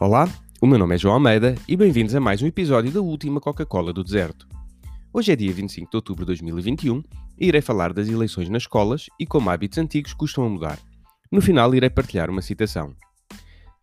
Olá, 0.00 0.28
o 0.60 0.66
meu 0.66 0.76
nome 0.76 0.96
é 0.96 0.98
João 0.98 1.14
Almeida 1.14 1.54
e 1.68 1.76
bem-vindos 1.76 2.16
a 2.16 2.20
mais 2.20 2.42
um 2.42 2.48
episódio 2.48 2.90
da 2.90 3.00
última 3.00 3.40
Coca-Cola 3.40 3.92
do 3.92 4.02
Deserto. 4.02 4.48
Hoje 5.12 5.30
é 5.30 5.36
dia 5.36 5.52
25 5.52 5.88
de 5.88 5.96
outubro 5.96 6.24
de 6.24 6.26
2021 6.26 7.00
e 7.38 7.46
irei 7.46 7.60
falar 7.60 7.92
das 7.92 8.08
eleições 8.08 8.48
nas 8.48 8.64
escolas 8.64 9.06
e 9.20 9.24
como 9.24 9.50
hábitos 9.50 9.78
antigos 9.78 10.12
custam 10.12 10.44
a 10.44 10.48
mudar. 10.48 10.80
No 11.30 11.40
final, 11.40 11.72
irei 11.76 11.88
partilhar 11.88 12.28
uma 12.28 12.42
citação. 12.42 12.92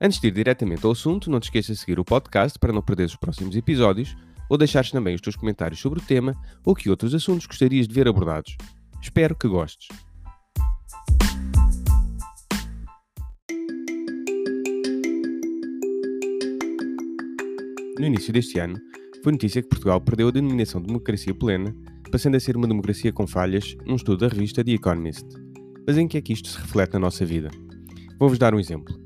Antes 0.00 0.18
de 0.18 0.26
ir 0.26 0.32
diretamente 0.32 0.84
ao 0.84 0.90
assunto, 0.90 1.30
não 1.30 1.38
te 1.38 1.44
esqueças 1.44 1.76
de 1.76 1.80
seguir 1.84 2.00
o 2.00 2.04
podcast 2.04 2.58
para 2.58 2.72
não 2.72 2.82
perder 2.82 3.04
os 3.04 3.14
próximos 3.14 3.54
episódios 3.54 4.16
ou 4.48 4.58
deixares 4.58 4.90
também 4.90 5.14
os 5.14 5.20
teus 5.20 5.36
comentários 5.36 5.80
sobre 5.80 6.00
o 6.00 6.02
tema 6.02 6.34
ou 6.66 6.74
que 6.74 6.90
outros 6.90 7.14
assuntos 7.14 7.46
gostarias 7.46 7.86
de 7.86 7.94
ver 7.94 8.08
abordados. 8.08 8.56
Espero 9.00 9.36
que 9.36 9.46
gostes. 9.46 9.86
No 18.00 18.06
início 18.06 18.32
deste 18.32 18.58
ano, 18.58 18.80
foi 19.22 19.30
notícia 19.30 19.60
que 19.60 19.68
Portugal 19.68 20.00
perdeu 20.00 20.28
a 20.28 20.30
denominação 20.30 20.80
de 20.80 20.86
democracia 20.86 21.34
plena, 21.34 21.76
passando 22.10 22.34
a 22.34 22.40
ser 22.40 22.56
uma 22.56 22.66
democracia 22.66 23.12
com 23.12 23.26
falhas, 23.26 23.76
num 23.84 23.96
estudo 23.96 24.26
da 24.26 24.28
revista 24.28 24.64
The 24.64 24.70
Economist. 24.70 25.26
Mas 25.86 25.98
em 25.98 26.08
que 26.08 26.16
é 26.16 26.22
que 26.22 26.32
isto 26.32 26.48
se 26.48 26.58
reflete 26.58 26.94
na 26.94 27.00
nossa 27.00 27.26
vida? 27.26 27.50
Vou-vos 28.18 28.38
dar 28.38 28.54
um 28.54 28.58
exemplo. 28.58 28.98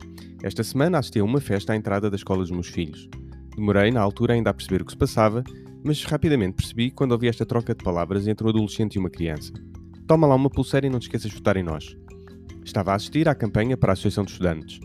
Esta 0.44 0.62
semana 0.62 0.98
assisti 0.98 1.18
a 1.18 1.24
uma 1.24 1.40
festa 1.40 1.72
à 1.72 1.76
entrada 1.76 2.08
da 2.08 2.14
escola 2.14 2.42
dos 2.42 2.52
meus 2.52 2.68
filhos. 2.68 3.08
Demorei, 3.56 3.90
na 3.90 4.00
altura, 4.00 4.34
ainda 4.34 4.50
a 4.50 4.54
perceber 4.54 4.82
o 4.82 4.84
que 4.84 4.92
se 4.92 4.96
passava, 4.96 5.42
mas 5.82 6.04
rapidamente 6.04 6.54
percebi 6.54 6.92
quando 6.92 7.10
ouvi 7.10 7.26
esta 7.26 7.44
troca 7.44 7.74
de 7.74 7.82
palavras 7.82 8.28
entre 8.28 8.46
um 8.46 8.50
adolescente 8.50 8.94
e 8.94 9.00
uma 9.00 9.10
criança. 9.10 9.52
Toma 10.06 10.28
lá 10.28 10.36
uma 10.36 10.48
pulseira 10.48 10.86
e 10.86 10.90
não 10.90 11.00
te 11.00 11.08
esqueças 11.08 11.32
de 11.32 11.36
votar 11.36 11.56
em 11.56 11.64
nós. 11.64 11.96
Estava 12.64 12.92
a 12.92 12.94
assistir 12.94 13.28
à 13.28 13.34
campanha 13.34 13.76
para 13.76 13.90
a 13.90 13.94
Associação 13.94 14.22
de 14.22 14.30
Estudantes. 14.30 14.78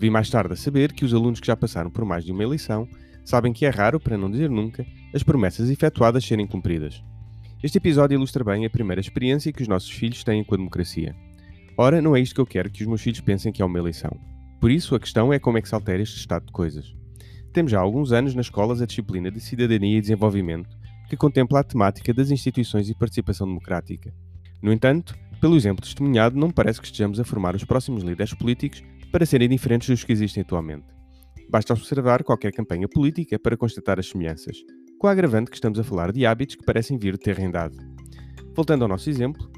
Vi 0.00 0.10
mais 0.10 0.28
tarde 0.28 0.54
a 0.54 0.56
saber 0.56 0.92
que 0.92 1.04
os 1.04 1.14
alunos 1.14 1.38
que 1.38 1.46
já 1.46 1.56
passaram 1.56 1.88
por 1.88 2.04
mais 2.04 2.24
de 2.24 2.32
uma 2.32 2.42
eleição 2.42 2.88
sabem 3.24 3.52
que 3.52 3.64
é 3.64 3.70
raro, 3.70 3.98
para 3.98 4.18
não 4.18 4.30
dizer 4.30 4.50
nunca, 4.50 4.86
as 5.14 5.22
promessas 5.22 5.70
efetuadas 5.70 6.24
serem 6.24 6.46
cumpridas. 6.46 7.02
Este 7.62 7.78
episódio 7.78 8.16
ilustra 8.16 8.44
bem 8.44 8.66
a 8.66 8.70
primeira 8.70 9.00
experiência 9.00 9.52
que 9.52 9.62
os 9.62 9.68
nossos 9.68 9.90
filhos 9.90 10.22
têm 10.22 10.44
com 10.44 10.54
a 10.54 10.58
democracia. 10.58 11.16
Ora, 11.76 12.02
não 12.02 12.14
é 12.14 12.20
isto 12.20 12.34
que 12.34 12.40
eu 12.40 12.46
quero 12.46 12.70
que 12.70 12.82
os 12.82 12.86
meus 12.86 13.00
filhos 13.00 13.20
pensem 13.20 13.50
que 13.50 13.62
é 13.62 13.64
uma 13.64 13.78
eleição. 13.78 14.10
Por 14.60 14.70
isso, 14.70 14.94
a 14.94 15.00
questão 15.00 15.32
é 15.32 15.38
como 15.38 15.58
é 15.58 15.62
que 15.62 15.68
se 15.68 15.74
altera 15.74 16.02
este 16.02 16.18
estado 16.18 16.46
de 16.46 16.52
coisas. 16.52 16.94
Temos 17.52 17.72
já 17.72 17.78
há 17.78 17.82
alguns 17.82 18.12
anos 18.12 18.34
nas 18.34 18.46
escolas 18.46 18.82
a 18.82 18.86
disciplina 18.86 19.30
de 19.30 19.40
Cidadania 19.40 19.98
e 19.98 20.00
Desenvolvimento, 20.00 20.76
que 21.08 21.16
contempla 21.16 21.60
a 21.60 21.64
temática 21.64 22.12
das 22.12 22.30
instituições 22.30 22.88
e 22.88 22.94
participação 22.94 23.46
democrática. 23.46 24.12
No 24.62 24.72
entanto, 24.72 25.16
pelo 25.40 25.56
exemplo 25.56 25.84
testemunhado, 25.84 26.38
não 26.38 26.50
parece 26.50 26.80
que 26.80 26.86
estejamos 26.86 27.20
a 27.20 27.24
formar 27.24 27.54
os 27.54 27.64
próximos 27.64 28.02
líderes 28.02 28.34
políticos 28.34 28.82
para 29.12 29.26
serem 29.26 29.48
diferentes 29.48 29.88
dos 29.88 30.02
que 30.02 30.12
existem 30.12 30.40
atualmente. 30.42 30.86
Basta 31.48 31.72
observar 31.72 32.24
qualquer 32.24 32.52
campanha 32.52 32.88
política 32.88 33.38
para 33.38 33.56
constatar 33.56 33.98
as 33.98 34.08
semelhanças, 34.08 34.64
com 34.98 35.06
a 35.06 35.10
agravante 35.10 35.50
que 35.50 35.56
estamos 35.56 35.78
a 35.78 35.84
falar 35.84 36.12
de 36.12 36.24
hábitos 36.24 36.56
que 36.56 36.64
parecem 36.64 36.98
vir 36.98 37.12
de 37.12 37.20
ter 37.20 37.36
rendado. 37.36 37.76
Voltando 38.54 38.82
ao 38.82 38.88
nosso 38.88 39.10
exemplo, 39.10 39.50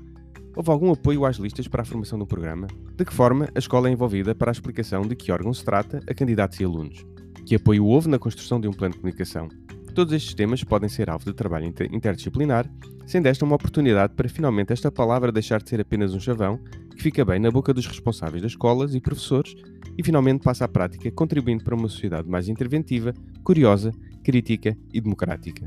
houve 0.56 0.70
algum 0.70 0.91
apoio 0.91 1.25
às 1.25 1.37
listas 1.37 1.69
para 1.69 1.83
a 1.83 1.84
formação 1.84 2.19
do 2.19 2.27
programa? 2.27 2.67
De 2.97 3.05
que 3.05 3.12
forma 3.12 3.48
a 3.55 3.59
escola 3.59 3.89
é 3.89 3.93
envolvida 3.93 4.34
para 4.34 4.51
a 4.51 4.53
explicação 4.53 5.03
de 5.03 5.15
que 5.15 5.31
órgão 5.31 5.53
se 5.53 5.65
trata 5.65 6.01
a 6.09 6.15
candidatos 6.15 6.59
e 6.61 6.65
alunos? 6.65 7.05
Que 7.45 7.55
apoio 7.55 7.84
houve 7.84 8.09
na 8.09 8.19
construção 8.19 8.61
de 8.61 8.67
um 8.67 8.73
plano 8.73 8.95
de 8.95 9.00
comunicação? 9.00 9.48
Todos 9.95 10.12
estes 10.12 10.34
temas 10.34 10.65
podem 10.65 10.89
ser 10.89 11.09
alvo 11.09 11.25
de 11.25 11.33
trabalho 11.33 11.73
interdisciplinar, 11.93 12.71
sendo 13.06 13.27
esta 13.27 13.45
uma 13.45 13.56
oportunidade 13.56 14.15
para 14.15 14.28
finalmente 14.28 14.73
esta 14.73 14.91
palavra 14.91 15.31
deixar 15.31 15.62
de 15.62 15.71
ser 15.71 15.81
apenas 15.81 16.12
um 16.12 16.21
chavão 16.21 16.59
que 16.95 17.03
fica 17.03 17.25
bem 17.25 17.39
na 17.39 17.50
boca 17.50 17.73
dos 17.73 17.87
responsáveis 17.87 18.43
das 18.43 18.53
escolas 18.53 18.95
e 18.95 19.00
professores 19.00 19.55
e 19.97 20.02
finalmente 20.02 20.42
passa 20.42 20.64
à 20.64 20.69
prática, 20.69 21.11
contribuindo 21.11 21.64
para 21.64 21.75
uma 21.75 21.89
sociedade 21.89 22.28
mais 22.28 22.48
interventiva, 22.48 23.14
curiosa, 23.43 23.93
crítica 24.22 24.76
e 24.93 25.00
democrática. 25.00 25.66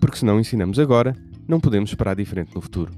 Porque 0.00 0.18
se 0.18 0.24
não 0.24 0.38
ensinamos 0.38 0.78
agora, 0.78 1.14
não 1.46 1.60
podemos 1.60 1.90
esperar 1.90 2.14
diferente 2.14 2.54
no 2.54 2.60
futuro. 2.60 2.92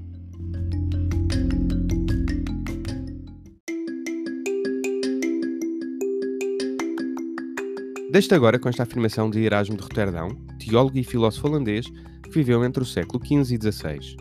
Deixo 8.11 8.35
agora 8.35 8.59
com 8.59 8.67
esta 8.67 8.83
afirmação 8.83 9.29
de 9.29 9.39
Erasmo 9.39 9.77
de 9.77 9.83
Roterdão, 9.83 10.27
teólogo 10.59 10.97
e 10.97 11.03
filósofo 11.03 11.47
holandês 11.47 11.85
que 12.21 12.29
viveu 12.29 12.65
entre 12.65 12.83
o 12.83 12.85
século 12.85 13.25
XV 13.25 13.55
e 13.55 13.71
XVI. 13.71 14.17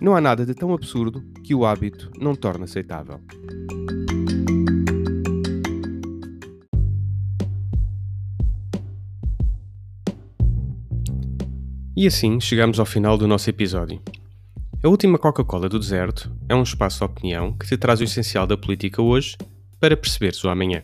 Não 0.00 0.14
há 0.14 0.20
nada 0.20 0.46
de 0.46 0.54
tão 0.54 0.72
absurdo 0.72 1.20
que 1.42 1.56
o 1.56 1.66
hábito 1.66 2.10
não 2.20 2.36
torne 2.36 2.62
aceitável. 2.64 3.20
E 11.96 12.08
assim 12.08 12.40
chegamos 12.40 12.80
ao 12.80 12.86
final 12.86 13.16
do 13.16 13.28
nosso 13.28 13.48
episódio. 13.48 14.02
A 14.82 14.88
última 14.88 15.16
Coca-Cola 15.16 15.68
do 15.68 15.78
deserto 15.78 16.28
é 16.48 16.54
um 16.54 16.64
espaço 16.64 16.98
de 16.98 17.04
opinião 17.04 17.52
que 17.52 17.68
te 17.68 17.76
traz 17.76 18.00
o 18.00 18.04
essencial 18.04 18.48
da 18.48 18.56
política 18.56 19.00
hoje 19.00 19.36
para 19.78 19.96
perceberes 19.96 20.42
o 20.42 20.48
amanhã. 20.48 20.82